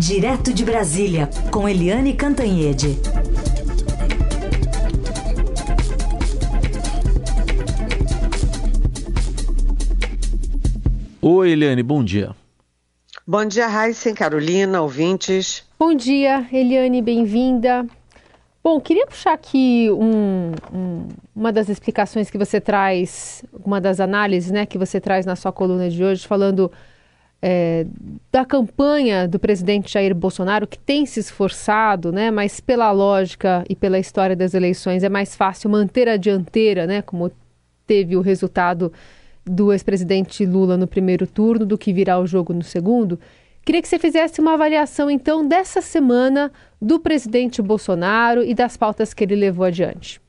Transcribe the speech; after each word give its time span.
Direto 0.00 0.54
de 0.54 0.64
Brasília, 0.64 1.28
com 1.50 1.68
Eliane 1.68 2.14
Cantanhede. 2.14 2.98
Oi, 11.20 11.50
Eliane, 11.50 11.82
bom 11.82 12.02
dia. 12.02 12.34
Bom 13.26 13.44
dia, 13.44 13.66
Raíssa 13.66 14.14
Carolina, 14.14 14.80
ouvintes. 14.80 15.64
Bom 15.78 15.94
dia, 15.94 16.48
Eliane, 16.50 17.02
bem-vinda. 17.02 17.86
Bom, 18.64 18.80
queria 18.80 19.06
puxar 19.06 19.34
aqui 19.34 19.90
um, 19.90 20.52
um, 20.72 21.08
uma 21.36 21.52
das 21.52 21.68
explicações 21.68 22.30
que 22.30 22.38
você 22.38 22.58
traz, 22.58 23.44
uma 23.52 23.78
das 23.78 24.00
análises 24.00 24.50
né, 24.50 24.64
que 24.64 24.78
você 24.78 24.98
traz 24.98 25.26
na 25.26 25.36
sua 25.36 25.52
coluna 25.52 25.90
de 25.90 26.02
hoje, 26.02 26.26
falando 26.26 26.72
é, 27.42 27.86
da 28.30 28.44
campanha 28.44 29.26
do 29.26 29.38
presidente 29.38 29.92
Jair 29.92 30.14
Bolsonaro, 30.14 30.66
que 30.66 30.78
tem 30.78 31.06
se 31.06 31.20
esforçado, 31.20 32.12
né, 32.12 32.30
mas 32.30 32.60
pela 32.60 32.90
lógica 32.90 33.64
e 33.68 33.74
pela 33.74 33.98
história 33.98 34.36
das 34.36 34.54
eleições 34.54 35.02
é 35.02 35.08
mais 35.08 35.34
fácil 35.34 35.70
manter 35.70 36.08
a 36.08 36.16
dianteira, 36.16 36.86
né, 36.86 37.02
como 37.02 37.30
teve 37.86 38.16
o 38.16 38.20
resultado 38.20 38.92
do 39.44 39.72
ex-presidente 39.72 40.44
Lula 40.44 40.76
no 40.76 40.86
primeiro 40.86 41.26
turno 41.26 41.64
do 41.64 41.78
que 41.78 41.92
virar 41.92 42.20
o 42.20 42.26
jogo 42.26 42.52
no 42.52 42.62
segundo. 42.62 43.18
Queria 43.64 43.82
que 43.82 43.88
você 43.88 43.98
fizesse 43.98 44.40
uma 44.40 44.54
avaliação, 44.54 45.10
então, 45.10 45.46
dessa 45.46 45.80
semana 45.80 46.52
do 46.80 47.00
presidente 47.00 47.60
Bolsonaro 47.60 48.42
e 48.42 48.54
das 48.54 48.76
pautas 48.76 49.12
que 49.12 49.24
ele 49.24 49.34
levou 49.34 49.64
adiante. 49.64 50.20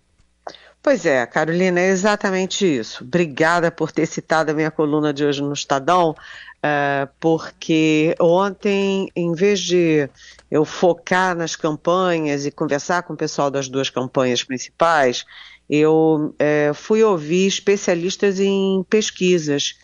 Pois 0.84 1.06
é, 1.06 1.24
Carolina, 1.28 1.80
é 1.80 1.90
exatamente 1.90 2.66
isso. 2.66 3.04
Obrigada 3.04 3.72
por 3.72 3.92
ter 3.92 4.08
citado 4.08 4.50
a 4.50 4.54
minha 4.54 4.72
coluna 4.72 5.14
de 5.14 5.24
hoje 5.24 5.40
no 5.40 5.54
Estadão, 5.54 6.10
uh, 6.12 7.08
porque 7.20 8.16
ontem, 8.20 9.08
em 9.16 9.32
vez 9.34 9.60
de 9.60 10.10
eu 10.50 10.66
focar 10.66 11.36
nas 11.36 11.56
campanhas 11.56 12.48
e 12.48 12.52
conversar 12.52 13.04
com 13.04 13.14
o 13.14 13.18
pessoal 13.18 13.52
das 13.52 13.70
duas 13.70 13.92
campanhas 13.92 14.44
principais, 14.44 15.24
eu 15.70 16.34
é, 16.40 16.72
fui 16.74 17.04
ouvir 17.04 17.46
especialistas 17.46 18.40
em 18.40 18.84
pesquisas, 18.90 19.76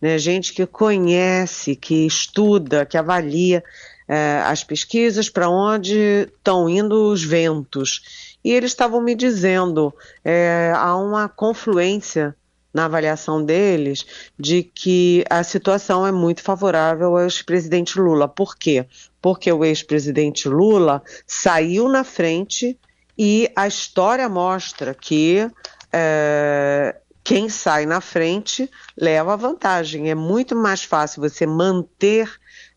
né, 0.00 0.16
gente 0.18 0.52
que 0.54 0.64
conhece, 0.66 1.74
que 1.74 2.06
estuda, 2.06 2.86
que 2.86 2.96
avalia 2.96 3.62
é, 4.06 4.42
as 4.44 4.62
pesquisas, 4.62 5.28
para 5.28 5.48
onde 5.48 6.28
estão 6.36 6.68
indo 6.68 7.10
os 7.10 7.22
ventos. 7.22 8.36
E 8.44 8.52
eles 8.52 8.72
estavam 8.72 9.00
me 9.00 9.14
dizendo, 9.14 9.94
é, 10.24 10.72
há 10.76 10.96
uma 10.96 11.28
confluência 11.28 12.36
na 12.72 12.86
avaliação 12.86 13.42
deles 13.42 14.04
de 14.38 14.64
que 14.64 15.24
a 15.30 15.44
situação 15.44 16.04
é 16.04 16.10
muito 16.10 16.42
favorável 16.42 17.16
ao 17.16 17.22
ex-presidente 17.22 17.98
Lula. 17.98 18.26
Por 18.26 18.56
quê? 18.56 18.86
Porque 19.22 19.50
o 19.50 19.64
ex-presidente 19.64 20.48
Lula 20.48 21.00
saiu 21.24 21.88
na 21.88 22.02
frente 22.02 22.76
e 23.16 23.48
a 23.54 23.68
história 23.68 24.28
mostra 24.28 24.92
que 24.92 25.48
é, 25.92 26.96
quem 27.22 27.48
sai 27.48 27.86
na 27.86 28.00
frente 28.00 28.68
leva 29.00 29.36
vantagem. 29.36 30.10
É 30.10 30.14
muito 30.14 30.56
mais 30.56 30.82
fácil 30.82 31.22
você 31.22 31.46
manter 31.46 32.28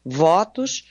votos 0.05 0.85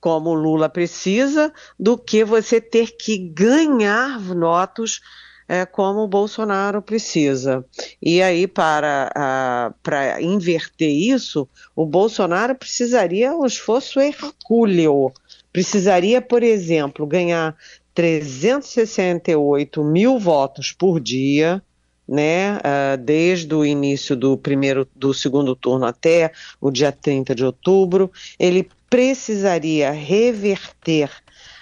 como 0.00 0.30
o 0.30 0.34
Lula 0.34 0.68
precisa 0.68 1.52
do 1.78 1.98
que 1.98 2.24
você 2.24 2.60
ter 2.60 2.96
que 2.96 3.18
ganhar 3.18 4.18
votos 4.18 5.00
é, 5.48 5.66
como 5.66 6.00
o 6.00 6.08
Bolsonaro 6.08 6.80
precisa. 6.80 7.64
E 8.00 8.22
aí, 8.22 8.46
para, 8.46 9.74
para 9.82 10.22
inverter 10.22 10.90
isso, 10.90 11.48
o 11.76 11.84
Bolsonaro 11.84 12.54
precisaria 12.54 13.36
um 13.36 13.44
esforço 13.44 14.00
hercúleo. 14.00 15.12
Precisaria, 15.52 16.22
por 16.22 16.42
exemplo, 16.42 17.06
ganhar 17.06 17.54
368 17.94 19.84
mil 19.84 20.18
votos 20.18 20.72
por 20.72 20.98
dia, 20.98 21.62
né, 22.08 22.56
uh, 22.56 22.96
desde 22.98 23.54
o 23.54 23.64
início 23.64 24.16
do 24.16 24.36
primeiro, 24.36 24.86
do 24.94 25.14
segundo 25.14 25.54
turno 25.54 25.86
até 25.86 26.32
o 26.60 26.70
dia 26.70 26.92
30 26.92 27.34
de 27.34 27.44
outubro, 27.44 28.10
ele 28.38 28.68
precisaria 28.90 29.90
reverter 29.90 31.10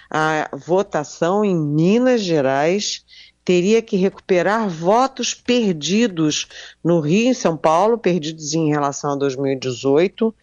a 0.09 0.49
votação 0.53 1.45
em 1.45 1.55
Minas 1.55 2.21
Gerais, 2.21 3.05
teria 3.45 3.81
que 3.81 3.95
recuperar 3.95 4.67
votos 4.67 5.33
perdidos 5.33 6.47
no 6.83 6.99
Rio 6.99 7.31
e 7.31 7.35
São 7.35 7.55
Paulo, 7.55 7.97
perdidos 7.97 8.53
em 8.53 8.69
relação 8.69 9.11
a 9.11 9.15
2018, 9.15 10.35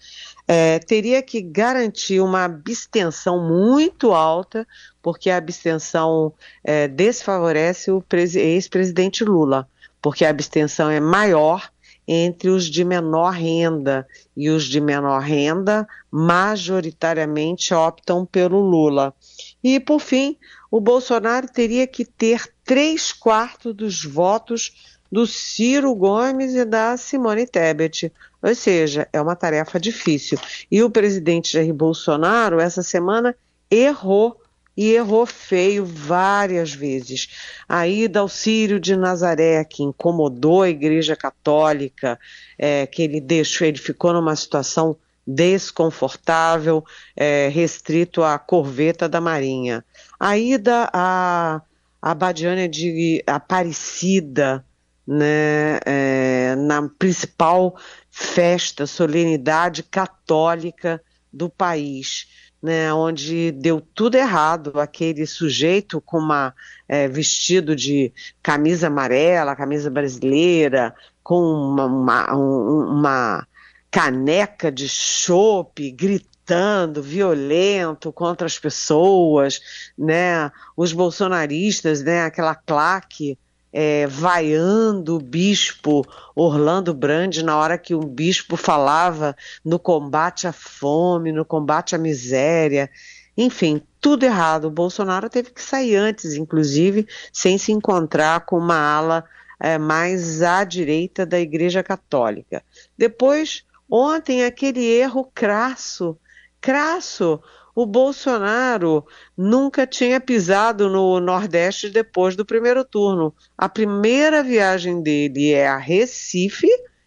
é, 0.49 0.79
teria 0.79 1.23
que 1.23 1.43
garantir 1.43 2.21
uma 2.21 2.45
abstenção 2.45 3.47
muito 3.47 4.13
alta, 4.15 4.67
porque 5.03 5.29
a 5.29 5.37
abstenção 5.37 6.33
é, 6.65 6.89
desfavorece 6.89 7.91
o 7.91 8.03
ex-presidente 8.35 9.23
Lula, 9.23 9.69
porque 10.01 10.25
a 10.25 10.31
abstenção 10.31 10.91
é 10.91 11.01
maior 11.01 11.71
entre 12.07 12.49
os 12.49 12.65
de 12.65 12.85
menor 12.85 13.33
renda 13.33 14.09
e 14.35 14.49
os 14.49 14.65
de 14.65 14.81
menor 14.81 15.21
renda 15.21 15.87
majoritariamente 16.11 17.75
optam 17.75 18.25
pelo 18.25 18.61
Lula. 18.61 19.15
E, 19.63 19.79
por 19.79 20.01
fim, 20.01 20.39
o 20.71 20.81
Bolsonaro 20.81 21.47
teria 21.47 21.87
que 21.87 22.07
ter 22.07 22.51
três 22.65 23.13
quartos 23.13 23.75
dos 23.75 24.03
votos 24.05 24.97
do 25.13 25.27
Ciro 25.27 25.95
Gomes 25.95 26.55
e 26.55 26.65
da 26.65 26.97
Simone 26.97 27.47
Tebet. 27.47 28.11
Ou 28.43 28.55
seja, 28.55 29.07
é 29.13 29.21
uma 29.21 29.37
tarefa 29.37 29.79
difícil. 29.79 30.39
E 30.71 30.83
o 30.83 30.91
presidente 30.91 31.53
Jair 31.53 31.75
Bolsonaro, 31.75 32.61
essa 32.61 32.83
semana, 32.83 33.35
errou 33.71 34.41
e 34.79 34.93
errou 34.93 35.27
feio 35.27 35.85
várias 35.85 36.73
vezes. 36.73 37.29
A 37.69 37.89
ida 37.89 38.21
ao 38.21 38.29
Círio 38.29 38.79
de 38.79 38.95
Nazaré, 38.95 39.65
que 39.65 39.83
incomodou 39.83 40.63
a 40.63 40.69
Igreja 40.69 41.17
Católica, 41.17 42.17
é, 42.57 42.87
que 42.87 43.03
ele 43.03 43.21
deixou, 43.21 43.67
ele 43.67 43.77
ficou 43.77 44.13
numa 44.13 44.37
situação 44.37 44.97
desconfortável, 45.27 46.85
é, 47.17 47.49
restrito 47.49 48.23
à 48.23 48.39
corveta 48.39 49.09
da 49.09 49.21
Marinha. 49.21 49.85
A 50.19 50.39
ida 50.39 50.89
a 50.93 52.15
Badiânia 52.15 52.69
de 52.69 53.21
Aparecida, 53.27 54.65
né, 55.05 55.81
é, 55.85 56.55
na 56.55 56.89
principal 56.89 57.77
festa, 58.09 58.87
solenidade 58.87 59.83
católica 59.83 61.03
do 61.33 61.51
país, 61.51 62.29
né, 62.63 62.93
onde 62.93 63.53
deu 63.53 63.81
tudo 63.81 64.17
errado. 64.17 64.79
Aquele 64.81 65.27
sujeito 65.27 66.01
com 66.01 66.19
uma 66.19 66.55
é, 66.89 67.09
vestido 67.09 67.75
de 67.75 68.13
camisa 68.43 68.89
amarela, 68.89 69.57
camisa 69.57 69.91
brasileira, 69.91 70.95
com 71.23 71.41
uma, 71.41 71.87
uma, 71.87 72.35
uma 72.35 73.47
caneca 73.91 74.71
de 74.71 74.89
chope, 74.89 75.91
gritando, 75.91 77.03
violento 77.03 78.13
contra 78.13 78.47
as 78.47 78.59
pessoas, 78.59 79.61
né? 79.97 80.51
Os 80.77 80.93
bolsonaristas, 80.93 82.03
né? 82.03 82.23
Aquela 82.23 82.55
claque 82.55 83.39
é, 83.73 84.07
vaiando 84.07 85.17
o 85.17 85.21
bispo 85.21 86.07
Orlando 86.35 86.95
Brandi 86.95 87.43
na 87.43 87.57
hora 87.57 87.79
que 87.79 87.95
o 87.95 88.01
bispo 88.01 88.57
falava 88.57 89.37
no 89.65 89.79
combate 89.79 90.47
à 90.47 90.53
fome, 90.53 91.33
no 91.33 91.45
combate 91.45 91.95
à 91.95 91.99
miséria. 91.99 92.91
Enfim, 93.37 93.83
tudo 94.01 94.25
errado. 94.25 94.67
O 94.67 94.71
Bolsonaro 94.71 95.29
teve 95.29 95.51
que 95.51 95.63
sair 95.63 95.97
antes, 95.97 96.35
inclusive, 96.35 97.07
sem 97.33 97.59
se 97.59 97.73
encontrar 97.73 98.45
com 98.47 98.59
uma 98.59 98.77
ala 98.77 99.25
é, 99.61 99.79
mais 99.79 100.43
à 100.43 100.65
direita 100.65 101.27
da 101.27 101.39
Igreja 101.39 101.83
Católica. 101.83 102.63
Depois, 102.97 103.65
ontem, 103.89 104.45
aquele 104.45 104.85
erro 104.85 105.31
crasso, 105.35 106.19
crasso 106.61 107.41
o 107.81 107.87
Bolsonaro 107.87 109.07
nunca 109.37 109.87
tinha 109.87 110.21
pisado 110.21 110.89
no 110.89 111.21
Nordeste 111.21 111.89
depois 111.89 112.35
do 112.35 112.45
primeiro 112.45 112.85
turno. 112.85 113.33
A 113.57 113.69
primeira 113.69 114.43
viagem 114.43 115.01
dele 115.01 115.53
é 115.53 115.69
a 115.69 115.77
Recife, 115.77 116.67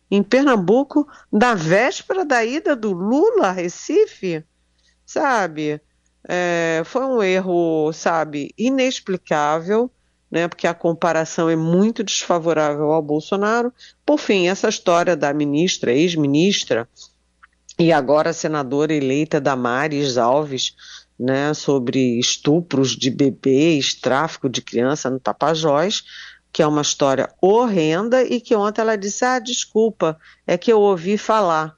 em 0.10 0.24
Pernambuco, 0.24 1.06
da 1.30 1.54
véspera 1.54 2.24
da 2.24 2.46
ida 2.46 2.74
do 2.74 2.94
Lula 2.94 3.48
a 3.48 3.52
Recife, 3.52 4.46
sabe? 5.06 5.82
É, 6.26 6.84
foi 6.86 7.04
um 7.04 7.22
erro, 7.22 7.92
sabe, 7.92 8.54
inexplicável, 8.58 9.92
né? 10.32 10.48
Porque 10.48 10.68
a 10.68 10.74
comparação 10.74 11.50
é 11.50 11.56
muito 11.58 12.02
desfavorável 12.02 12.94
ao 12.94 13.02
Bolsonaro. 13.02 13.74
Por 14.06 14.18
fim, 14.18 14.48
essa 14.48 14.70
história 14.70 15.18
da 15.18 15.34
ministra, 15.34 15.92
ex-ministra, 15.92 16.88
e 17.82 17.92
agora 17.92 18.30
a 18.30 18.34
senadora 18.34 18.94
eleita 18.94 19.42
Damares 19.42 20.16
Alves, 20.16 20.76
né, 21.20 21.52
sobre 21.52 22.20
estupros 22.20 22.92
de 22.92 23.10
bebês, 23.10 23.96
tráfico 23.96 24.48
de 24.48 24.62
criança 24.62 25.10
no 25.10 25.20
Tapajós, 25.20 26.04
que 26.54 26.62
é 26.62 26.68
uma 26.68 26.84
história 26.84 27.34
horrenda 27.42 28.24
e 28.24 28.40
que 28.40 28.56
ontem 28.56 28.82
ela 28.82 28.96
disse: 28.96 29.26
"Ah, 29.26 29.40
desculpa, 29.40 30.16
é 30.46 30.60
que 30.60 30.72
eu 30.72 30.80
ouvi 30.80 31.18
falar". 31.18 31.76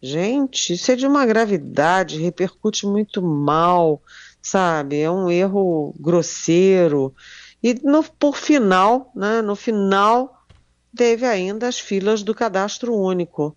Gente, 0.00 0.74
isso 0.74 0.92
é 0.92 0.96
de 0.96 1.08
uma 1.08 1.26
gravidade, 1.26 2.22
repercute 2.22 2.86
muito 2.86 3.20
mal, 3.20 4.00
sabe? 4.40 5.00
É 5.00 5.10
um 5.10 5.28
erro 5.28 5.92
grosseiro. 5.98 7.12
E 7.60 7.74
no, 7.82 8.04
por 8.04 8.36
final, 8.36 9.10
né, 9.14 9.42
no 9.42 9.56
final, 9.56 10.46
teve 10.96 11.26
ainda 11.26 11.66
as 11.66 11.80
filas 11.80 12.22
do 12.22 12.32
cadastro 12.32 12.94
único. 12.94 13.56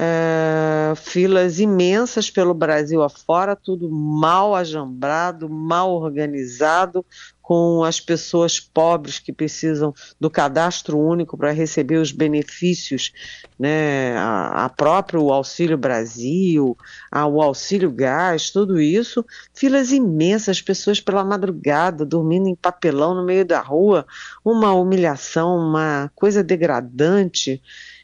É, 0.00 0.92
filas 0.94 1.58
imensas 1.58 2.30
pelo 2.30 2.54
Brasil 2.54 3.02
afora, 3.02 3.56
tudo 3.56 3.90
mal 3.90 4.54
ajambrado, 4.54 5.48
mal 5.48 5.90
organizado, 5.92 7.04
com 7.42 7.82
as 7.82 7.98
pessoas 7.98 8.60
pobres 8.60 9.18
que 9.18 9.32
precisam 9.32 9.92
do 10.20 10.30
cadastro 10.30 10.98
único 10.98 11.36
para 11.36 11.50
receber 11.50 11.96
os 11.96 12.12
benefícios, 12.12 13.10
né, 13.58 14.16
a, 14.18 14.66
a 14.66 14.68
próprio 14.68 15.32
Auxílio 15.32 15.76
Brasil, 15.76 16.76
o 17.10 17.42
Auxílio 17.42 17.90
Gás, 17.90 18.50
tudo 18.50 18.78
isso, 18.78 19.24
filas 19.52 19.90
imensas, 19.90 20.62
pessoas 20.62 21.00
pela 21.00 21.24
madrugada 21.24 22.04
dormindo 22.04 22.48
em 22.48 22.54
papelão 22.54 23.14
no 23.14 23.24
meio 23.24 23.44
da 23.44 23.60
rua, 23.60 24.06
uma 24.44 24.74
humilhação, 24.74 25.56
uma 25.56 26.12
coisa 26.14 26.44
degradante. 26.44 27.60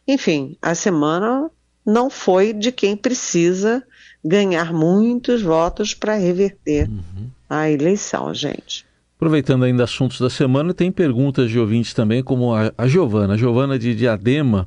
Enfim, 0.09 0.57
a 0.61 0.75
semana 0.75 1.51
não 1.85 2.09
foi 2.09 2.53
de 2.53 2.73
quem 2.73 2.97
precisa 2.97 3.83
ganhar 4.25 4.73
muitos 4.73 5.43
votos 5.43 5.93
para 5.93 6.15
reverter 6.15 6.89
uhum. 6.89 7.29
a 7.49 7.71
eleição, 7.71 8.33
gente. 8.33 8.87
Aproveitando 9.17 9.65
ainda 9.65 9.85
assuntos 9.85 10.19
da 10.19 10.31
semana, 10.31 10.73
tem 10.73 10.91
perguntas 10.91 11.51
de 11.51 11.59
ouvintes 11.59 11.93
também, 11.93 12.23
como 12.23 12.55
a, 12.55 12.73
a 12.77 12.87
Giovana. 12.87 13.35
A 13.35 13.37
Giovana 13.37 13.79
de 13.79 13.95
Diadema, 13.95 14.67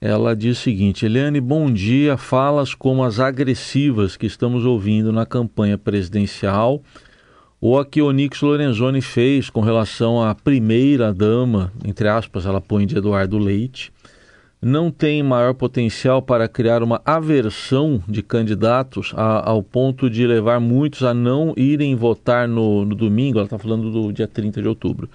ela 0.00 0.34
diz 0.34 0.58
o 0.58 0.62
seguinte: 0.62 1.06
Eliane, 1.06 1.40
bom 1.40 1.72
dia. 1.72 2.16
Falas 2.16 2.74
como 2.74 3.02
as 3.02 3.18
agressivas 3.18 4.16
que 4.16 4.26
estamos 4.26 4.64
ouvindo 4.64 5.12
na 5.12 5.24
campanha 5.24 5.78
presidencial, 5.78 6.82
ou 7.60 7.78
a 7.78 7.86
que 7.86 8.02
Onix 8.02 8.40
Lorenzoni 8.40 9.00
fez 9.00 9.48
com 9.48 9.60
relação 9.60 10.22
à 10.22 10.34
primeira 10.34 11.12
dama, 11.12 11.72
entre 11.84 12.08
aspas, 12.08 12.46
ela 12.46 12.60
põe 12.60 12.86
de 12.86 12.98
Eduardo 12.98 13.38
Leite 13.38 13.92
não 14.60 14.90
tem 14.90 15.22
maior 15.22 15.54
potencial 15.54 16.20
para 16.20 16.48
criar 16.48 16.82
uma 16.82 17.00
aversão 17.04 18.02
de 18.08 18.22
candidatos 18.22 19.12
a, 19.16 19.48
ao 19.48 19.62
ponto 19.62 20.10
de 20.10 20.26
levar 20.26 20.60
muitos 20.60 21.02
a 21.02 21.14
não 21.14 21.54
irem 21.56 21.94
votar 21.94 22.48
no, 22.48 22.84
no 22.84 22.94
domingo, 22.94 23.38
ela 23.38 23.46
está 23.46 23.58
falando 23.58 23.90
do 23.90 24.12
dia 24.12 24.26
30 24.26 24.60
de 24.60 24.68
outubro. 24.68 25.08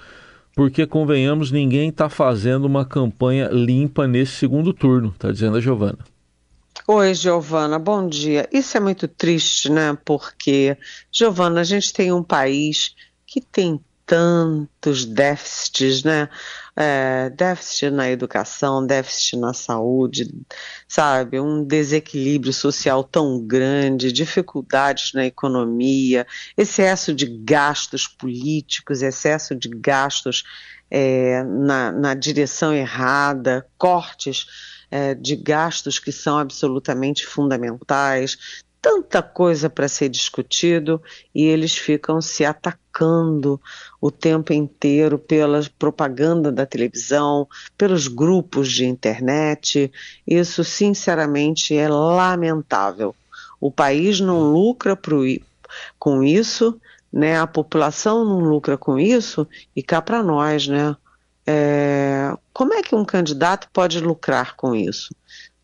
Porque, 0.55 0.85
convenhamos, 0.85 1.51
ninguém 1.51 1.89
está 1.89 2.09
fazendo 2.09 2.65
uma 2.65 2.85
campanha 2.85 3.49
limpa 3.51 4.07
nesse 4.07 4.33
segundo 4.33 4.71
turno, 4.71 5.09
está 5.09 5.31
dizendo 5.31 5.57
a 5.57 5.61
Giovana. 5.61 5.99
Oi, 6.87 7.13
Giovana, 7.13 7.79
bom 7.79 8.07
dia. 8.07 8.47
Isso 8.51 8.77
é 8.77 8.79
muito 8.79 9.07
triste, 9.07 9.71
né? 9.71 9.97
Porque, 10.05 10.77
Giovana, 11.11 11.61
a 11.61 11.63
gente 11.63 11.91
tem 11.91 12.11
um 12.11 12.21
país 12.21 12.93
que 13.25 13.41
tem 13.41 13.79
tantos 14.13 15.05
déficits, 15.05 16.03
né? 16.03 16.29
É, 16.75 17.31
déficit 17.31 17.89
na 17.89 18.11
educação, 18.11 18.85
déficit 18.85 19.37
na 19.37 19.53
saúde, 19.53 20.31
sabe? 20.87 21.39
Um 21.39 21.63
desequilíbrio 21.63 22.53
social 22.53 23.03
tão 23.03 23.43
grande, 23.43 24.11
dificuldades 24.11 25.13
na 25.13 25.25
economia, 25.25 26.27
excesso 26.55 27.11
de 27.11 27.25
gastos 27.25 28.07
políticos, 28.07 29.01
excesso 29.01 29.55
de 29.55 29.67
gastos 29.69 30.43
é, 30.91 31.43
na, 31.43 31.91
na 31.91 32.13
direção 32.13 32.71
errada, 32.71 33.67
cortes 33.79 34.45
é, 34.91 35.15
de 35.15 35.35
gastos 35.35 35.97
que 35.97 36.11
são 36.11 36.37
absolutamente 36.37 37.25
fundamentais, 37.25 38.63
tanta 38.83 39.23
coisa 39.23 39.69
para 39.69 39.87
ser 39.87 40.09
discutido 40.09 41.01
e 41.33 41.45
eles 41.45 41.73
ficam 41.73 42.21
se 42.21 42.43
atacando 42.43 43.59
o 44.01 44.11
tempo 44.11 44.51
inteiro 44.51 45.17
pela 45.17 45.61
propaganda 45.79 46.51
da 46.51 46.65
televisão, 46.65 47.47
pelos 47.77 48.09
grupos 48.09 48.69
de 48.69 48.85
internet. 48.85 49.89
Isso, 50.27 50.65
sinceramente, 50.65 51.73
é 51.73 51.87
lamentável. 51.87 53.15
O 53.57 53.71
país 53.71 54.19
não 54.19 54.51
lucra 54.51 54.97
pro, 54.97 55.23
com 55.97 56.21
isso, 56.21 56.77
né? 57.11 57.39
A 57.39 57.47
população 57.47 58.25
não 58.25 58.39
lucra 58.39 58.77
com 58.77 58.99
isso 58.99 59.47
e 59.73 59.81
cá 59.81 60.01
para 60.01 60.21
nós, 60.21 60.67
né? 60.67 60.93
É, 61.47 62.35
como 62.51 62.73
é 62.73 62.81
que 62.81 62.95
um 62.95 63.05
candidato 63.05 63.69
pode 63.71 64.01
lucrar 64.01 64.57
com 64.57 64.75
isso? 64.75 65.15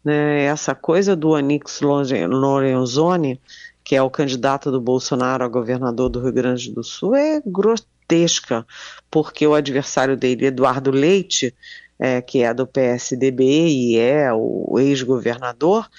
Né, 0.03 0.43
essa 0.43 0.73
coisa 0.73 1.15
do 1.15 1.35
Anix 1.35 1.81
Lorenzoni, 1.81 3.39
que 3.83 3.95
é 3.95 4.01
o 4.01 4.09
candidato 4.09 4.71
do 4.71 4.79
Bolsonaro 4.79 5.43
a 5.43 5.47
governador 5.47 6.09
do 6.09 6.21
Rio 6.21 6.31
Grande 6.31 6.71
do 6.71 6.83
Sul, 6.83 7.15
é 7.15 7.41
grotesca, 7.45 8.65
porque 9.09 9.47
o 9.47 9.55
adversário 9.55 10.15
dele, 10.15 10.45
Eduardo 10.45 10.91
Leite, 10.91 11.55
é, 11.97 12.21
que 12.21 12.43
é 12.43 12.53
do 12.53 12.67
PSDB 12.67 13.43
e 13.67 13.97
é 13.97 14.31
o 14.31 14.77
ex-governador, 14.79 15.89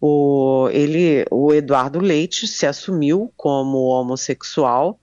o, 0.00 0.68
ele, 0.72 1.26
o 1.30 1.52
Eduardo 1.52 1.98
Leite 1.98 2.46
se 2.46 2.66
assumiu 2.66 3.32
como 3.36 3.78
homossexual, 3.88 4.99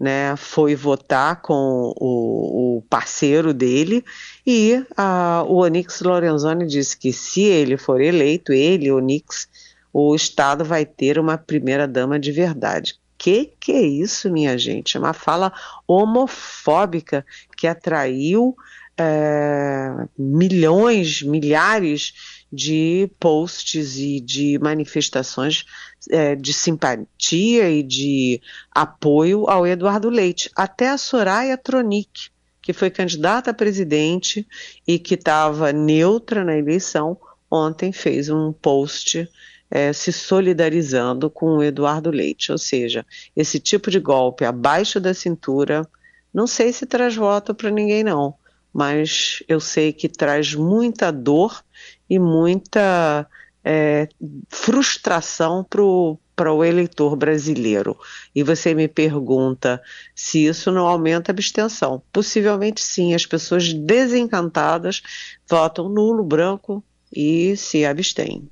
né, 0.00 0.34
foi 0.34 0.74
votar 0.74 1.42
com 1.42 1.92
o, 2.00 2.78
o 2.78 2.82
parceiro 2.88 3.52
dele 3.52 4.02
e 4.46 4.82
a, 4.96 5.44
o 5.46 5.56
Onix 5.56 6.00
Lorenzoni 6.00 6.66
disse 6.66 6.96
que 6.96 7.12
se 7.12 7.42
ele 7.42 7.76
for 7.76 8.00
eleito, 8.00 8.50
ele, 8.50 8.90
Onix, 8.90 9.46
o 9.92 10.14
Estado 10.14 10.64
vai 10.64 10.86
ter 10.86 11.18
uma 11.18 11.36
primeira-dama 11.36 12.18
de 12.18 12.32
verdade. 12.32 12.94
Que 13.18 13.52
que 13.60 13.72
é 13.72 13.82
isso, 13.82 14.32
minha 14.32 14.56
gente? 14.56 14.96
É 14.96 15.00
uma 15.00 15.12
fala 15.12 15.52
homofóbica 15.86 17.26
que 17.54 17.66
atraiu 17.66 18.56
é, 18.96 19.90
milhões, 20.18 21.22
milhares 21.22 22.39
de 22.52 23.10
posts 23.20 23.96
e 23.98 24.20
de 24.20 24.58
manifestações 24.58 25.64
é, 26.10 26.34
de 26.34 26.52
simpatia 26.52 27.70
e 27.70 27.82
de 27.82 28.40
apoio 28.70 29.48
ao 29.48 29.66
Eduardo 29.66 30.08
Leite. 30.08 30.50
Até 30.56 30.88
a 30.88 30.98
Soraya 30.98 31.56
Tronic, 31.56 32.30
que 32.62 32.72
foi 32.72 32.90
candidata 32.90 33.50
a 33.50 33.54
presidente 33.54 34.46
e 34.86 34.98
que 34.98 35.14
estava 35.14 35.72
neutra 35.72 36.44
na 36.44 36.56
eleição, 36.56 37.16
ontem 37.50 37.92
fez 37.92 38.28
um 38.28 38.52
post 38.52 39.28
é, 39.70 39.92
se 39.92 40.12
solidarizando 40.12 41.30
com 41.30 41.58
o 41.58 41.62
Eduardo 41.62 42.10
Leite. 42.10 42.50
Ou 42.50 42.58
seja, 42.58 43.06
esse 43.36 43.60
tipo 43.60 43.90
de 43.90 44.00
golpe 44.00 44.44
abaixo 44.44 44.98
da 44.98 45.14
cintura, 45.14 45.88
não 46.34 46.46
sei 46.46 46.72
se 46.72 46.84
traz 46.84 47.14
voto 47.14 47.54
para 47.54 47.70
ninguém, 47.70 48.02
não, 48.02 48.34
mas 48.72 49.42
eu 49.48 49.60
sei 49.60 49.92
que 49.92 50.08
traz 50.08 50.54
muita 50.54 51.10
dor 51.10 51.62
e 52.10 52.18
muita 52.18 53.26
é, 53.64 54.08
frustração 54.48 55.64
para 55.64 56.52
o 56.52 56.64
eleitor 56.64 57.14
brasileiro. 57.14 57.96
E 58.34 58.42
você 58.42 58.74
me 58.74 58.88
pergunta 58.88 59.80
se 60.14 60.46
isso 60.46 60.72
não 60.72 60.86
aumenta 60.86 61.30
a 61.30 61.34
abstenção. 61.34 62.02
Possivelmente 62.12 62.80
sim, 62.80 63.14
as 63.14 63.24
pessoas 63.24 63.72
desencantadas 63.72 65.02
votam 65.48 65.88
nulo, 65.88 66.24
branco 66.24 66.82
e 67.14 67.56
se 67.56 67.84
abstêm. 67.84 68.48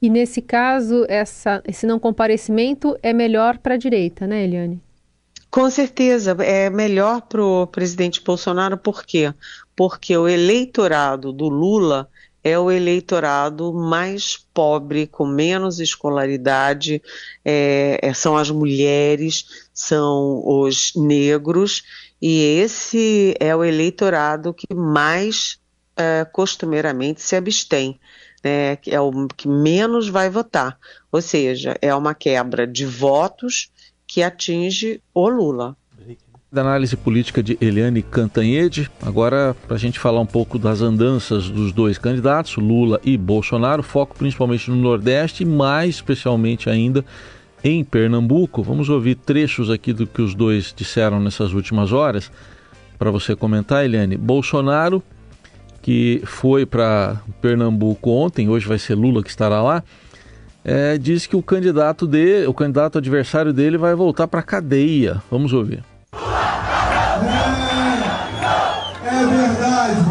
E 0.00 0.08
nesse 0.08 0.40
caso, 0.40 1.04
essa, 1.08 1.62
esse 1.66 1.86
não 1.86 1.98
comparecimento 1.98 2.96
é 3.02 3.12
melhor 3.12 3.58
para 3.58 3.74
a 3.74 3.78
direita, 3.78 4.26
né, 4.26 4.44
Eliane? 4.44 4.80
Com 5.50 5.68
certeza, 5.68 6.30
é 6.40 6.70
melhor 6.70 7.22
para 7.22 7.42
o 7.44 7.66
presidente 7.66 8.22
Bolsonaro, 8.22 8.78
por 8.78 9.04
quê? 9.04 9.34
Porque 9.74 10.16
o 10.16 10.28
eleitorado 10.28 11.32
do 11.32 11.48
Lula 11.48 12.08
é 12.42 12.58
o 12.58 12.70
eleitorado 12.70 13.72
mais 13.72 14.36
pobre, 14.54 15.06
com 15.06 15.26
menos 15.26 15.78
escolaridade, 15.78 17.02
é, 17.44 17.98
é, 18.02 18.14
são 18.14 18.36
as 18.36 18.50
mulheres, 18.50 19.68
são 19.72 20.42
os 20.46 20.92
negros, 20.96 21.82
e 22.20 22.42
esse 22.60 23.34
é 23.38 23.54
o 23.54 23.64
eleitorado 23.64 24.54
que 24.54 24.74
mais 24.74 25.58
é, 25.96 26.24
costumeiramente 26.24 27.20
se 27.20 27.36
abstém. 27.36 28.00
Né, 28.42 28.78
é 28.86 28.98
o 28.98 29.28
que 29.28 29.46
menos 29.46 30.08
vai 30.08 30.30
votar, 30.30 30.78
ou 31.12 31.20
seja, 31.20 31.76
é 31.82 31.94
uma 31.94 32.14
quebra 32.14 32.66
de 32.66 32.86
votos 32.86 33.70
que 34.06 34.22
atinge 34.22 35.02
o 35.12 35.28
Lula 35.28 35.76
da 36.52 36.62
análise 36.62 36.96
política 36.96 37.42
de 37.42 37.56
Eliane 37.60 38.02
Cantanhede. 38.02 38.90
Agora, 39.00 39.54
para 39.66 39.76
a 39.76 39.78
gente 39.78 40.00
falar 40.00 40.20
um 40.20 40.26
pouco 40.26 40.58
das 40.58 40.80
andanças 40.80 41.48
dos 41.48 41.72
dois 41.72 41.96
candidatos, 41.96 42.56
Lula 42.56 43.00
e 43.04 43.16
Bolsonaro, 43.16 43.82
foco 43.82 44.16
principalmente 44.16 44.68
no 44.68 44.76
Nordeste 44.76 45.44
mais 45.44 45.96
especialmente 45.96 46.68
ainda 46.68 47.04
em 47.62 47.84
Pernambuco. 47.84 48.62
Vamos 48.62 48.88
ouvir 48.88 49.14
trechos 49.14 49.70
aqui 49.70 49.92
do 49.92 50.06
que 50.06 50.20
os 50.20 50.34
dois 50.34 50.74
disseram 50.76 51.20
nessas 51.20 51.52
últimas 51.52 51.92
horas 51.92 52.32
para 52.98 53.10
você 53.10 53.36
comentar, 53.36 53.84
Eliane. 53.84 54.16
Bolsonaro, 54.16 55.02
que 55.80 56.20
foi 56.24 56.66
para 56.66 57.22
Pernambuco 57.40 58.10
ontem, 58.10 58.48
hoje 58.48 58.66
vai 58.66 58.78
ser 58.78 58.96
Lula 58.96 59.22
que 59.22 59.30
estará 59.30 59.62
lá 59.62 59.84
é, 60.64 60.98
diz 60.98 61.26
que 61.26 61.36
o 61.36 61.42
candidato 61.42 62.06
dele, 62.06 62.46
o 62.46 62.54
candidato 62.54 62.98
adversário 62.98 63.52
dele 63.52 63.78
vai 63.78 63.94
voltar 63.94 64.28
para 64.28 64.40
a 64.40 64.42
cadeia. 64.42 65.22
Vamos 65.30 65.52
ouvir. 65.52 65.82
É, 66.12 66.18
é 69.06 69.26
verdade. 69.26 70.09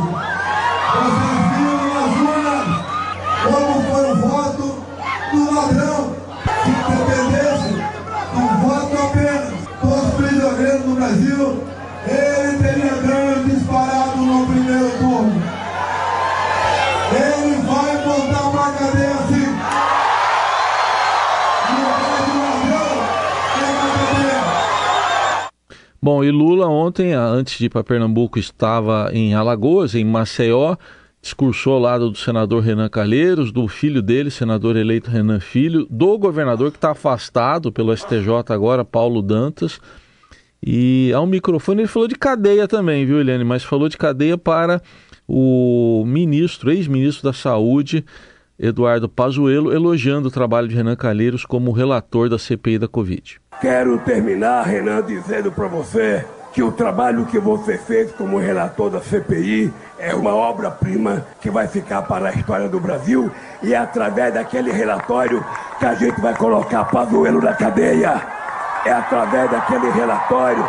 Bom, 26.01 26.23
e 26.23 26.31
Lula 26.31 26.65
ontem, 26.65 27.11
antes 27.11 27.57
de 27.57 27.65
ir 27.65 27.69
para 27.69 27.83
Pernambuco, 27.83 28.39
estava 28.39 29.09
em 29.11 29.33
Alagoas, 29.33 29.95
em 29.95 30.05
Maceió, 30.05 30.77
discursou 31.21 31.73
ao 31.73 31.79
lado 31.79 32.09
do 32.09 32.17
senador 32.17 32.63
Renan 32.63 32.87
Calheiros, 32.87 33.51
do 33.51 33.67
filho 33.67 34.01
dele, 34.01 34.31
senador 34.31 34.77
eleito 34.77 35.11
Renan 35.11 35.41
Filho, 35.41 35.85
do 35.89 36.17
governador 36.17 36.71
que 36.71 36.77
está 36.77 36.91
afastado 36.91 37.69
pelo 37.69 37.95
STJ 37.95 38.29
agora, 38.47 38.85
Paulo 38.85 39.21
Dantas. 39.21 39.81
E 40.65 41.11
ao 41.13 41.25
microfone 41.25 41.81
ele 41.81 41.87
falou 41.89 42.07
de 42.07 42.15
cadeia 42.15 42.65
também, 42.65 43.05
viu, 43.05 43.19
Eliane? 43.19 43.43
Mas 43.43 43.65
falou 43.65 43.89
de 43.89 43.97
cadeia 43.97 44.37
para 44.37 44.81
o 45.27 46.05
ministro, 46.07 46.71
ex-ministro 46.71 47.25
da 47.25 47.33
Saúde, 47.33 48.05
Eduardo 48.59 49.07
Pazuello, 49.07 49.71
elogiando 49.71 50.27
o 50.27 50.31
trabalho 50.31 50.67
de 50.67 50.75
Renan 50.75 50.97
Calheiros 50.97 51.45
como 51.45 51.71
relator 51.71 52.27
da 52.27 52.37
CPI 52.37 52.77
da 52.77 52.89
Covid. 52.89 53.39
Quero 53.61 53.97
terminar, 53.99 54.63
Renan, 54.63 55.01
dizendo 55.01 55.49
para 55.49 55.67
você 55.67 56.25
que 56.51 56.61
o 56.61 56.71
trabalho 56.71 57.25
que 57.27 57.39
você 57.39 57.77
fez 57.77 58.11
como 58.11 58.37
relator 58.37 58.89
da 58.89 58.99
CPI 58.99 59.71
é 59.97 60.13
uma 60.13 60.35
obra-prima 60.35 61.25
que 61.41 61.49
vai 61.49 61.67
ficar 61.67 62.01
para 62.01 62.29
a 62.29 62.33
história 62.33 62.67
do 62.67 62.79
Brasil 62.79 63.31
e 63.63 63.73
é 63.73 63.77
através 63.77 64.33
daquele 64.33 64.71
relatório 64.71 65.43
que 65.77 65.85
a 65.85 65.93
gente 65.93 66.19
vai 66.19 66.35
colocar 66.35 66.83
Pazuello 66.85 67.41
na 67.41 67.53
cadeia. 67.53 68.21
É 68.85 68.91
através 68.91 69.49
daquele 69.51 69.89
relatório 69.91 70.65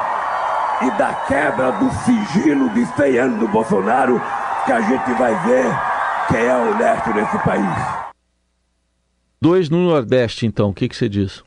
e 0.83 0.91
da 0.99 1.13
quebra 1.27 1.73
do 1.73 1.91
sigilo 2.05 2.69
de 2.71 2.87
100 2.87 3.19
anos 3.19 3.39
do 3.41 3.49
Bolsonaro 3.49 4.21
que 4.65 4.73
a 4.73 4.81
gente 4.81 5.13
vai 5.15 5.35
ver 5.45 5.90
quem 6.31 6.41
é 6.41 6.57
honesto 6.57 7.13
nesse 7.13 7.39
país. 7.45 8.11
Dois 9.41 9.69
no 9.69 9.79
Nordeste, 9.79 10.47
então, 10.47 10.71
o 10.71 10.75
que, 10.75 10.89
que 10.89 10.97
você 10.97 11.09
diz? 11.09 11.43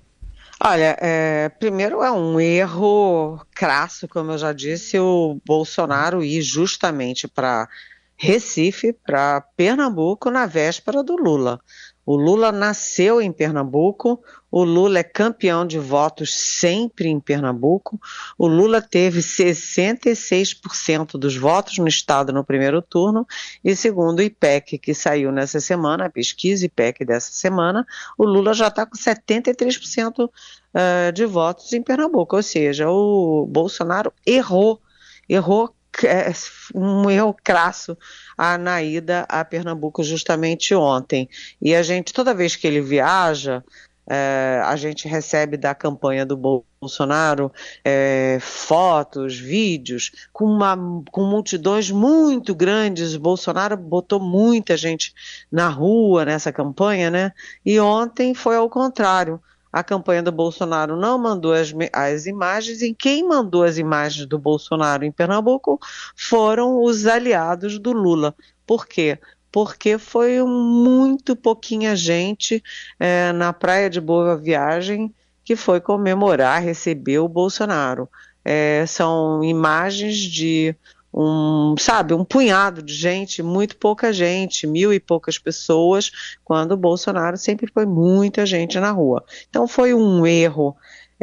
Olha, 0.59 0.97
é, 0.99 1.49
primeiro 1.49 2.01
é 2.01 2.11
um 2.11 2.39
erro 2.39 3.39
crasso, 3.53 4.07
como 4.07 4.31
eu 4.31 4.37
já 4.37 4.53
disse, 4.53 4.97
o 4.97 5.39
Bolsonaro 5.45 6.23
ir 6.23 6.41
justamente 6.41 7.27
para 7.27 7.67
Recife, 8.15 8.93
para 8.93 9.41
Pernambuco, 9.55 10.29
na 10.29 10.45
véspera 10.45 11.03
do 11.03 11.15
Lula. 11.15 11.59
O 12.05 12.15
Lula 12.15 12.51
nasceu 12.51 13.21
em 13.21 13.31
Pernambuco, 13.31 14.21
o 14.51 14.63
Lula 14.63 14.99
é 14.99 15.03
campeão 15.03 15.65
de 15.65 15.79
votos 15.79 16.33
sempre 16.33 17.07
em 17.07 17.19
Pernambuco. 17.19 17.99
O 18.37 18.45
Lula 18.45 18.81
teve 18.81 19.19
66% 19.19 21.17
dos 21.17 21.35
votos 21.35 21.77
no 21.77 21.87
estado 21.87 22.33
no 22.33 22.43
primeiro 22.43 22.81
turno, 22.81 23.25
e 23.63 23.75
segundo 23.75 24.19
o 24.19 24.21
IPEC, 24.21 24.77
que 24.77 24.93
saiu 24.93 25.31
nessa 25.31 25.59
semana, 25.59 26.05
a 26.05 26.09
pesquisa 26.09 26.65
IPEC 26.65 27.05
dessa 27.05 27.31
semana, 27.31 27.87
o 28.17 28.25
Lula 28.25 28.53
já 28.53 28.67
está 28.67 28.85
com 28.85 28.97
73% 28.97 30.25
uh, 30.25 31.11
de 31.13 31.25
votos 31.25 31.71
em 31.73 31.81
Pernambuco. 31.81 32.35
Ou 32.35 32.43
seja, 32.43 32.89
o 32.89 33.47
Bolsonaro 33.49 34.11
errou, 34.25 34.81
errou 35.27 35.73
é, 36.03 36.31
um 36.73 37.09
erro 37.09 37.35
crasso 37.43 37.97
a, 38.37 38.57
na 38.57 38.81
ida 38.81 39.25
a 39.29 39.43
Pernambuco 39.43 40.03
justamente 40.03 40.73
ontem. 40.73 41.29
E 41.61 41.75
a 41.75 41.83
gente, 41.83 42.13
toda 42.13 42.33
vez 42.33 42.55
que 42.55 42.67
ele 42.67 42.81
viaja, 42.81 43.63
é, 44.05 44.61
a 44.65 44.75
gente 44.75 45.07
recebe 45.07 45.55
da 45.55 45.73
campanha 45.73 46.25
do 46.25 46.35
Bolsonaro 46.35 47.51
é, 47.83 48.37
fotos, 48.41 49.37
vídeos, 49.37 50.11
com, 50.33 50.45
uma, 50.45 50.77
com 51.11 51.23
multidões 51.23 51.89
muito 51.89 52.53
grandes. 52.53 53.15
O 53.15 53.19
Bolsonaro 53.19 53.77
botou 53.77 54.19
muita 54.19 54.75
gente 54.75 55.13
na 55.51 55.69
rua 55.69 56.25
nessa 56.25 56.51
campanha, 56.51 57.09
né? 57.09 57.31
E 57.65 57.79
ontem 57.79 58.33
foi 58.33 58.55
ao 58.55 58.69
contrário 58.69 59.41
a 59.73 59.83
campanha 59.83 60.21
do 60.21 60.31
Bolsonaro 60.31 60.95
não 60.95 61.17
mandou 61.17 61.51
as, 61.51 61.73
as 61.91 62.27
imagens, 62.27 62.83
e 62.83 62.93
quem 62.93 63.27
mandou 63.27 63.63
as 63.63 63.79
imagens 63.79 64.27
do 64.27 64.37
Bolsonaro 64.37 65.03
em 65.03 65.11
Pernambuco 65.11 65.79
foram 66.15 66.83
os 66.83 67.07
aliados 67.07 67.79
do 67.79 67.91
Lula. 67.91 68.35
Por 68.67 68.85
quê? 68.85 69.17
Porque 69.51 69.97
foi 69.97 70.43
muito 70.43 71.35
pouquinha 71.35 71.95
gente 71.95 72.63
é, 72.99 73.31
na 73.33 73.51
praia 73.51 73.89
de 73.89 73.99
Boa 73.99 74.37
Viagem 74.37 75.11
que 75.43 75.55
foi 75.55 75.81
comemorar, 75.81 76.61
receber 76.61 77.19
o 77.19 77.27
Bolsonaro. 77.27 78.07
É, 78.45 78.85
são 78.87 79.43
imagens 79.43 80.17
de 80.17 80.75
um, 81.13 81.75
sabe, 81.77 82.13
um 82.13 82.25
punhado 82.25 82.81
de 82.81 82.93
gente, 82.93 83.43
muito 83.43 83.77
pouca 83.77 84.11
gente, 84.11 84.65
mil 84.65 84.91
e 84.91 84.99
poucas 84.99 85.37
pessoas, 85.37 86.11
quando 86.43 86.71
o 86.71 86.77
Bolsonaro 86.77 87.37
sempre 87.37 87.67
foi 87.71 87.85
muita 87.85 88.45
gente 88.45 88.79
na 88.79 88.91
rua. 88.91 89.23
Então 89.49 89.67
foi 89.67 89.93
um 89.93 90.25
erro. 90.25 90.75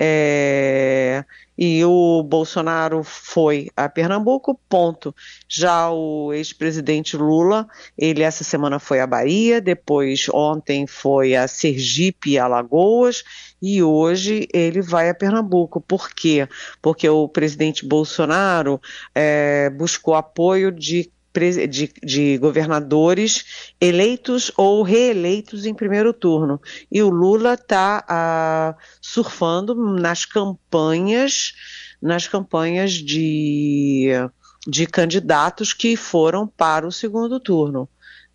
É, 0.03 0.80
e 1.61 1.85
o 1.85 2.23
Bolsonaro 2.23 3.05
foi 3.05 3.69
a 3.77 3.87
Pernambuco, 3.87 4.59
ponto. 4.67 5.15
Já 5.47 5.91
o 5.91 6.33
ex-presidente 6.33 7.19
Lula, 7.19 7.69
ele 7.99 8.23
essa 8.23 8.43
semana 8.43 8.79
foi 8.79 8.99
à 8.99 9.07
Bahia, 9.07 9.61
depois 9.61 10.27
ontem 10.33 10.87
foi 10.87 11.37
a 11.37 11.47
Sergipe 11.47 12.31
e 12.31 12.39
Alagoas, 12.39 13.23
e 13.61 13.83
hoje 13.83 14.49
ele 14.55 14.81
vai 14.81 15.11
a 15.11 15.15
Pernambuco. 15.15 15.83
Por 15.83 16.09
quê? 16.09 16.49
Porque 16.81 17.07
o 17.07 17.29
presidente 17.29 17.85
Bolsonaro 17.85 18.81
é, 19.15 19.69
buscou 19.69 20.15
apoio 20.15 20.73
de 20.73 21.13
de, 21.69 21.93
de, 22.03 22.39
governadores 22.39 23.73
eleitos 23.81 24.51
ou 24.57 24.83
reeleitos 24.83 25.65
em 25.65 25.75
primeiro 25.75 26.13
turno. 26.13 26.61
E 26.91 27.03
o 27.03 27.09
Lula 27.09 27.55
está 27.55 28.05
ah, 28.09 28.75
surfando 29.01 29.75
nas 29.75 30.25
campanhas, 30.25 31.53
nas 32.03 32.27
campanhas 32.27 32.93
de, 32.93 34.11
de 34.67 34.87
candidatos 34.87 35.73
que 35.73 35.97
foram 35.97 36.47
para 36.47 36.87
o 36.87 36.93
segundo 36.93 37.39
turno. 37.39 37.89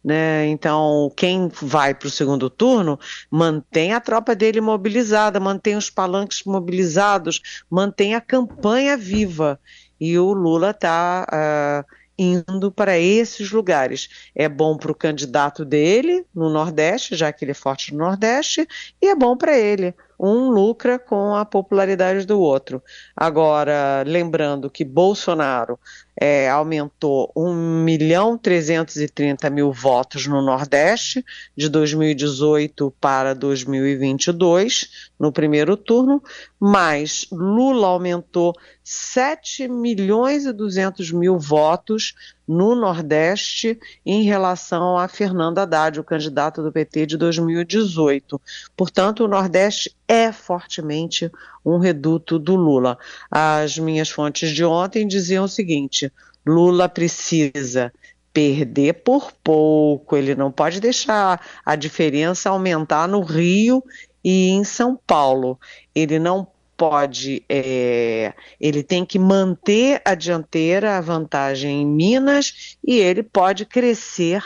Né? 0.05 0.45
Então, 0.49 1.11
quem 1.17 1.49
vai 1.61 1.95
para 1.95 2.07
o 2.07 2.11
segundo 2.11 2.47
turno 2.47 2.99
mantém 3.29 3.91
a 3.91 3.99
tropa 3.99 4.35
dele 4.35 4.61
mobilizada, 4.61 5.39
mantém 5.39 5.75
os 5.75 5.89
palanques 5.89 6.43
mobilizados, 6.45 7.41
mantém 7.67 8.13
a 8.13 8.21
campanha 8.21 8.95
viva. 8.95 9.59
E 9.99 10.19
o 10.19 10.31
Lula 10.31 10.69
está 10.69 11.25
ah, 11.27 11.85
indo 12.17 12.71
para 12.71 12.97
esses 12.97 13.51
lugares. 13.51 14.29
É 14.33 14.47
bom 14.47 14.77
para 14.77 14.91
o 14.91 14.95
candidato 14.95 15.65
dele 15.65 16.25
no 16.33 16.49
Nordeste, 16.49 17.15
já 17.15 17.31
que 17.31 17.43
ele 17.43 17.51
é 17.51 17.55
forte 17.55 17.93
no 17.93 17.99
Nordeste, 17.99 18.67
e 19.01 19.07
é 19.07 19.15
bom 19.15 19.35
para 19.35 19.57
ele 19.57 19.93
um 20.19 20.49
lucra 20.49 20.97
com 20.97 21.35
a 21.35 21.45
popularidade 21.45 22.25
do 22.25 22.39
outro. 22.39 22.81
Agora, 23.15 24.03
lembrando 24.05 24.69
que 24.69 24.85
Bolsonaro 24.85 25.79
é, 26.19 26.49
aumentou 26.49 27.31
1 27.35 27.83
milhão 27.83 28.37
330 28.37 29.49
mil 29.49 29.71
votos 29.71 30.25
no 30.27 30.41
Nordeste 30.41 31.23
de 31.55 31.67
2018 31.67 32.93
para 32.99 33.35
2022, 33.35 35.09
no 35.19 35.31
primeiro 35.31 35.75
turno, 35.75 36.23
mas 36.59 37.27
Lula 37.31 37.87
aumentou 37.87 38.53
7 38.83 39.67
milhões 39.67 40.45
e 40.45 40.53
200 40.53 41.11
mil 41.11 41.37
votos 41.37 42.13
no 42.47 42.75
Nordeste 42.75 43.79
em 44.05 44.23
relação 44.23 44.97
a 44.97 45.07
Fernando 45.07 45.57
Haddad, 45.57 45.99
o 45.99 46.03
candidato 46.03 46.61
do 46.61 46.71
PT 46.71 47.07
de 47.07 47.17
2018. 47.17 48.39
Portanto, 48.77 49.23
o 49.23 49.27
Nordeste 49.27 49.95
é 50.07 50.31
fortemente 50.31 51.31
um 51.65 51.77
reduto 51.77 52.37
do 52.37 52.55
Lula. 52.55 52.97
As 53.29 53.77
minhas 53.77 54.09
fontes 54.09 54.51
de 54.51 54.63
ontem 54.63 55.07
diziam 55.07 55.45
o 55.45 55.49
seguinte: 55.49 56.11
Lula 56.45 56.87
precisa 56.87 57.91
perder 58.31 58.95
por 58.95 59.31
pouco, 59.31 60.17
ele 60.17 60.35
não 60.35 60.51
pode 60.51 60.81
deixar 60.81 61.41
a 61.65 61.75
diferença 61.75 62.49
aumentar 62.49 63.07
no 63.07 63.21
Rio 63.21 63.81
e 64.23 64.49
em 64.49 64.63
São 64.63 64.99
Paulo. 65.07 65.57
Ele 65.95 66.19
não 66.19 66.45
pode, 66.75 67.43
é, 67.47 68.33
ele 68.59 68.83
tem 68.83 69.05
que 69.05 69.17
manter 69.17 70.01
a 70.03 70.13
dianteira, 70.13 70.97
a 70.97 71.01
vantagem 71.01 71.81
em 71.81 71.85
Minas, 71.85 72.77
e 72.85 72.97
ele 72.97 73.23
pode 73.23 73.65
crescer 73.65 74.43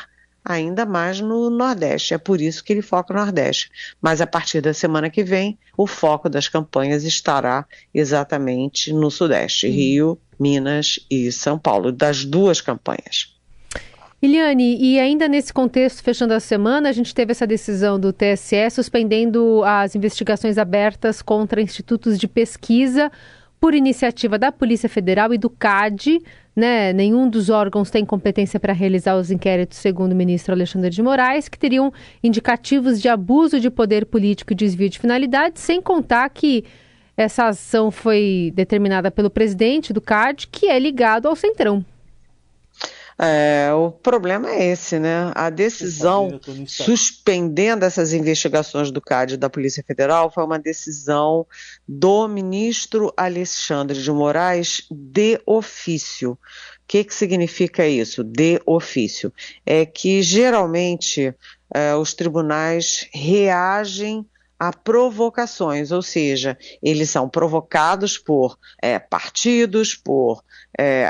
ainda 0.53 0.85
mais 0.85 1.19
no 1.19 1.49
Nordeste. 1.49 2.13
É 2.13 2.17
por 2.17 2.41
isso 2.41 2.63
que 2.63 2.73
ele 2.73 2.81
foca 2.81 3.13
no 3.13 3.19
Nordeste. 3.19 3.69
Mas 4.01 4.21
a 4.21 4.27
partir 4.27 4.61
da 4.61 4.73
semana 4.73 5.09
que 5.09 5.23
vem, 5.23 5.57
o 5.77 5.85
foco 5.85 6.29
das 6.29 6.47
campanhas 6.47 7.03
estará 7.03 7.65
exatamente 7.93 8.91
no 8.91 9.09
Sudeste, 9.09 9.67
hum. 9.67 9.71
Rio, 9.71 10.19
Minas 10.39 10.99
e 11.09 11.31
São 11.31 11.57
Paulo, 11.57 11.91
das 11.91 12.25
duas 12.25 12.61
campanhas. 12.61 13.35
Eliane, 14.21 14.77
e 14.77 14.99
ainda 14.99 15.29
nesse 15.29 15.53
contexto, 15.53 16.03
fechando 16.03 16.33
a 16.33 16.41
semana, 16.41 16.89
a 16.89 16.91
gente 16.91 17.15
teve 17.15 17.31
essa 17.31 17.47
decisão 17.47 17.97
do 17.97 18.11
TSE 18.11 18.69
suspendendo 18.69 19.63
as 19.63 19.95
investigações 19.95 20.57
abertas 20.57 21.21
contra 21.21 21.61
institutos 21.61 22.19
de 22.19 22.27
pesquisa 22.27 23.09
por 23.59 23.73
iniciativa 23.73 24.37
da 24.37 24.51
Polícia 24.51 24.89
Federal 24.89 25.33
e 25.33 25.37
do 25.37 25.49
CAD. 25.49 26.21
Né? 26.59 26.91
Nenhum 26.91 27.29
dos 27.29 27.49
órgãos 27.49 27.89
tem 27.89 28.03
competência 28.03 28.59
para 28.59 28.73
realizar 28.73 29.15
os 29.15 29.31
inquéritos, 29.31 29.77
segundo 29.77 30.11
o 30.11 30.15
ministro 30.15 30.53
Alexandre 30.53 30.89
de 30.89 31.01
Moraes, 31.01 31.47
que 31.47 31.57
teriam 31.57 31.89
indicativos 32.21 33.01
de 33.01 33.07
abuso 33.07 33.61
de 33.61 33.69
poder 33.69 34.05
político 34.05 34.51
e 34.51 34.55
desvio 34.55 34.89
de 34.89 34.99
finalidade, 34.99 35.57
sem 35.57 35.81
contar 35.81 36.27
que 36.27 36.65
essa 37.15 37.47
ação 37.47 37.89
foi 37.89 38.51
determinada 38.53 39.09
pelo 39.09 39.29
presidente 39.29 39.93
do 39.93 40.01
CAD, 40.01 40.49
que 40.51 40.67
é 40.67 40.77
ligado 40.77 41.29
ao 41.29 41.35
Centrão. 41.35 41.85
É, 43.21 43.69
o 43.73 43.91
problema 43.91 44.49
é 44.49 44.71
esse, 44.71 44.97
né? 44.97 45.33
A 45.35 45.49
decisão 45.49 46.39
suspendendo 46.65 47.83
essas 47.83 48.13
investigações 48.13 48.91
do 48.91 49.01
CAD 49.01 49.35
da 49.35 49.49
Polícia 49.49 49.83
Federal 49.85 50.31
foi 50.31 50.45
uma 50.45 50.57
decisão 50.57 51.45
do 51.85 52.29
ministro 52.29 53.13
Alexandre 53.17 54.01
de 54.01 54.09
Moraes 54.09 54.85
de 54.89 55.37
ofício. 55.45 56.31
O 56.31 56.37
que, 56.87 57.03
que 57.03 57.13
significa 57.13 57.85
isso? 57.85 58.23
De 58.23 58.61
ofício. 58.65 59.33
É 59.65 59.85
que 59.85 60.21
geralmente 60.21 61.35
é, 61.73 61.93
os 61.95 62.13
tribunais 62.13 63.09
reagem 63.13 64.25
a 64.59 64.73
provocações, 64.73 65.89
ou 65.89 66.01
seja, 66.01 66.57
eles 66.83 67.09
são 67.09 67.29
provocados 67.29 68.17
por 68.17 68.59
é, 68.81 68.99
partidos, 68.99 69.95
por 69.95 70.43
é, 70.77 71.07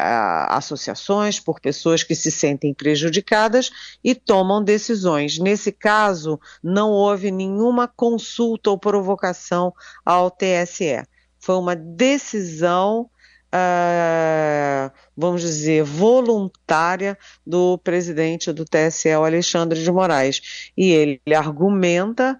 associações, 0.49 1.39
por 1.39 1.59
pessoas 1.59 2.03
que 2.03 2.13
se 2.13 2.29
sentem 2.29 2.75
prejudicadas 2.75 3.71
e 4.03 4.13
tomam 4.13 4.63
decisões. 4.63 5.39
Nesse 5.39 5.71
caso, 5.71 6.39
não 6.63 6.91
houve 6.91 7.31
nenhuma 7.31 7.87
consulta 7.87 8.69
ou 8.69 8.77
provocação 8.77 9.73
ao 10.05 10.29
TSE. 10.29 11.03
Foi 11.39 11.55
uma 11.55 11.75
decisão. 11.75 13.09
Uh, 13.51 14.91
vamos 15.17 15.41
dizer, 15.41 15.83
voluntária 15.83 17.17
do 17.43 17.79
presidente 17.79 18.53
do 18.53 18.63
TSE, 18.63 19.09
Alexandre 19.09 19.81
de 19.81 19.91
Moraes. 19.91 20.69
E 20.77 20.91
ele 20.91 21.19
argumenta 21.35 22.39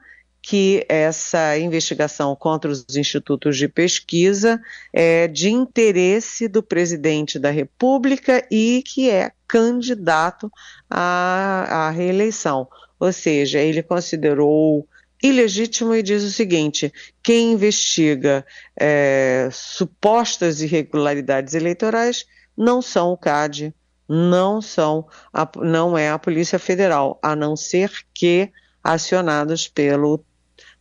que 0.50 0.84
essa 0.90 1.60
investigação 1.60 2.36
contra 2.36 2.72
os 2.72 2.84
institutos 2.96 3.56
de 3.56 3.68
pesquisa 3.68 4.60
é 4.92 5.28
de 5.28 5.52
interesse 5.52 6.48
do 6.48 6.64
presidente 6.64 7.38
da 7.38 7.52
República 7.52 8.44
e 8.50 8.82
que 8.84 9.12
é 9.12 9.32
candidato 9.48 10.52
à, 10.90 11.86
à 11.86 11.90
reeleição. 11.92 12.68
Ou 13.00 13.14
seja, 13.14 13.60
ele 13.60 13.84
considerou 13.84 14.88
ilegítimo 15.22 15.94
e 15.94 16.02
diz 16.02 16.24
o 16.24 16.32
seguinte: 16.32 16.92
quem 17.22 17.52
investiga 17.52 18.44
é, 18.76 19.50
supostas 19.52 20.64
irregularidades 20.64 21.54
eleitorais 21.54 22.26
não 22.58 22.82
são 22.82 23.14
o 23.14 23.18
CAD, 23.18 23.72
não 24.08 24.64
são, 24.64 25.08
a, 25.32 25.48
não 25.58 25.96
é 25.96 26.10
a 26.10 26.18
Polícia 26.18 26.58
Federal, 26.58 27.20
a 27.22 27.36
não 27.36 27.56
ser 27.56 27.92
que 28.16 28.52
acionados 28.84 29.68
pelo 29.68 30.26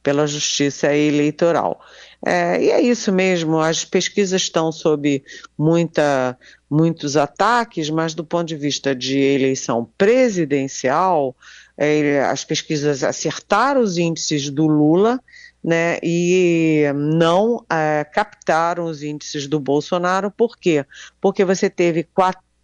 pela 0.08 0.26
Justiça 0.26 0.94
Eleitoral. 0.94 1.78
É, 2.24 2.62
e 2.62 2.70
é 2.70 2.80
isso 2.80 3.12
mesmo, 3.12 3.60
as 3.60 3.84
pesquisas 3.84 4.40
estão 4.40 4.72
sob 4.72 5.22
muita, 5.56 6.34
muitos 6.70 7.14
ataques, 7.14 7.90
mas 7.90 8.14
do 8.14 8.24
ponto 8.24 8.48
de 8.48 8.56
vista 8.56 8.94
de 8.94 9.18
eleição 9.18 9.86
presidencial, 9.98 11.36
é, 11.76 12.20
as 12.20 12.42
pesquisas 12.42 13.04
acertaram 13.04 13.82
os 13.82 13.98
índices 13.98 14.48
do 14.48 14.66
Lula. 14.66 15.20
Né, 15.62 15.98
e 16.04 16.84
não 16.94 17.66
é, 17.68 18.04
captaram 18.04 18.84
os 18.84 19.02
índices 19.02 19.48
do 19.48 19.58
Bolsonaro, 19.58 20.30
por 20.30 20.56
quê? 20.56 20.86
Porque 21.20 21.44
você 21.44 21.68
teve 21.68 22.04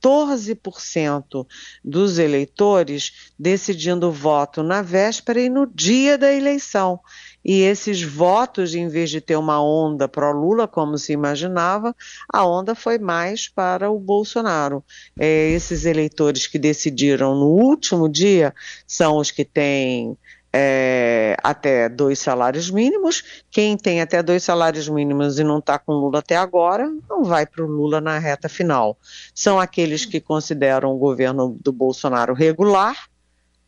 14% 0.04 1.46
dos 1.82 2.18
eleitores 2.18 3.32
decidindo 3.38 4.12
voto 4.12 4.62
na 4.62 4.82
véspera 4.82 5.40
e 5.40 5.48
no 5.48 5.66
dia 5.66 6.18
da 6.18 6.30
eleição. 6.32 7.00
E 7.42 7.60
esses 7.60 8.02
votos, 8.02 8.74
em 8.74 8.88
vez 8.88 9.10
de 9.10 9.20
ter 9.20 9.36
uma 9.36 9.62
onda 9.62 10.08
pró-Lula, 10.08 10.66
como 10.68 10.96
se 10.96 11.12
imaginava, 11.12 11.94
a 12.32 12.46
onda 12.46 12.74
foi 12.74 12.98
mais 12.98 13.48
para 13.48 13.90
o 13.90 13.98
Bolsonaro. 13.98 14.84
É, 15.18 15.50
esses 15.50 15.84
eleitores 15.84 16.46
que 16.46 16.58
decidiram 16.58 17.34
no 17.34 17.46
último 17.46 18.08
dia 18.08 18.54
são 18.86 19.18
os 19.18 19.30
que 19.30 19.44
têm 19.44 20.16
é, 20.56 21.36
até 21.42 21.88
dois 21.88 22.20
salários 22.20 22.70
mínimos. 22.70 23.42
Quem 23.50 23.76
tem 23.76 24.00
até 24.00 24.22
dois 24.22 24.44
salários 24.44 24.88
mínimos 24.88 25.36
e 25.40 25.42
não 25.42 25.58
está 25.58 25.80
com 25.80 25.92
Lula 25.92 26.20
até 26.20 26.36
agora, 26.36 26.88
não 27.10 27.24
vai 27.24 27.44
para 27.44 27.64
o 27.64 27.66
Lula 27.66 28.00
na 28.00 28.20
reta 28.20 28.48
final. 28.48 28.96
São 29.34 29.58
aqueles 29.58 30.04
que 30.04 30.20
consideram 30.20 30.92
o 30.92 30.98
governo 30.98 31.58
do 31.60 31.72
Bolsonaro 31.72 32.32
regular 32.32 33.08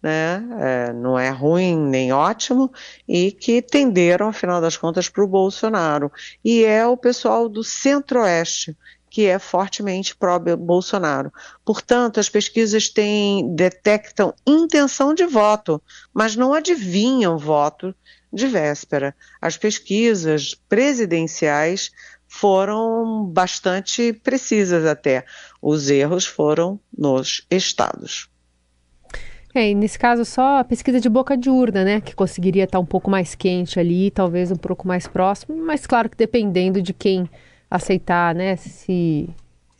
né? 0.06 0.40
É, 0.60 0.92
não 0.92 1.18
é 1.18 1.30
ruim 1.30 1.76
nem 1.76 2.12
ótimo, 2.12 2.70
e 3.08 3.32
que 3.32 3.60
tenderam, 3.60 4.28
afinal 4.28 4.60
das 4.60 4.76
contas, 4.76 5.08
para 5.08 5.24
o 5.24 5.26
Bolsonaro. 5.26 6.12
E 6.44 6.64
é 6.64 6.86
o 6.86 6.96
pessoal 6.96 7.48
do 7.48 7.64
Centro-Oeste 7.64 8.76
que 9.16 9.24
é 9.24 9.38
fortemente 9.38 10.14
pró-Bolsonaro. 10.14 11.32
Portanto, 11.64 12.20
as 12.20 12.28
pesquisas 12.28 12.90
têm, 12.90 13.54
detectam 13.54 14.34
intenção 14.46 15.14
de 15.14 15.24
voto, 15.24 15.80
mas 16.12 16.36
não 16.36 16.52
adivinham 16.52 17.38
voto 17.38 17.94
de 18.30 18.46
véspera. 18.46 19.16
As 19.40 19.56
pesquisas 19.56 20.54
presidenciais 20.68 21.92
foram 22.28 23.24
bastante 23.24 24.12
precisas 24.12 24.84
até. 24.84 25.24
Os 25.62 25.88
erros 25.88 26.26
foram 26.26 26.78
nos 26.94 27.46
estados. 27.50 28.28
É, 29.54 29.70
e 29.70 29.74
nesse 29.74 29.98
caso 29.98 30.26
só 30.26 30.58
a 30.58 30.64
pesquisa 30.64 31.00
de 31.00 31.08
boca 31.08 31.38
de 31.38 31.48
urna, 31.48 31.82
né, 31.82 32.00
que 32.02 32.14
conseguiria 32.14 32.64
estar 32.64 32.78
um 32.78 32.84
pouco 32.84 33.10
mais 33.10 33.34
quente 33.34 33.80
ali, 33.80 34.10
talvez 34.10 34.52
um 34.52 34.56
pouco 34.56 34.86
mais 34.86 35.06
próximo, 35.06 35.56
mas 35.56 35.86
claro 35.86 36.10
que 36.10 36.16
dependendo 36.18 36.82
de 36.82 36.92
quem 36.92 37.26
aceitar, 37.70 38.34
né, 38.34 38.56
se, 38.56 39.28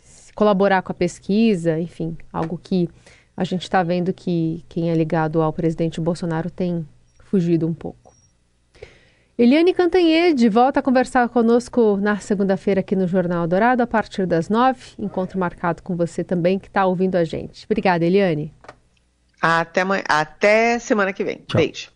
se 0.02 0.32
colaborar 0.32 0.82
com 0.82 0.92
a 0.92 0.94
pesquisa, 0.94 1.78
enfim, 1.78 2.16
algo 2.32 2.58
que 2.62 2.88
a 3.36 3.44
gente 3.44 3.62
está 3.62 3.82
vendo 3.82 4.12
que 4.12 4.64
quem 4.68 4.90
é 4.90 4.94
ligado 4.94 5.42
ao 5.42 5.52
presidente 5.52 6.00
Bolsonaro 6.00 6.50
tem 6.50 6.86
fugido 7.18 7.66
um 7.66 7.74
pouco. 7.74 8.06
Eliane 9.38 9.74
Cantanhede 9.74 10.48
volta 10.48 10.80
a 10.80 10.82
conversar 10.82 11.28
conosco 11.28 11.98
na 11.98 12.16
segunda-feira 12.16 12.80
aqui 12.80 12.96
no 12.96 13.06
Jornal 13.06 13.46
Dourado, 13.46 13.82
a 13.82 13.86
partir 13.86 14.26
das 14.26 14.48
nove. 14.48 14.80
Encontro 14.98 15.38
marcado 15.38 15.82
com 15.82 15.94
você 15.94 16.24
também, 16.24 16.58
que 16.58 16.68
está 16.68 16.86
ouvindo 16.86 17.16
a 17.16 17.24
gente. 17.24 17.66
Obrigada, 17.66 18.02
Eliane. 18.02 18.50
Até, 19.42 19.82
até 20.08 20.78
semana 20.78 21.12
que 21.12 21.22
vem. 21.22 21.42
Tchau. 21.46 21.60
Beijo. 21.60 21.95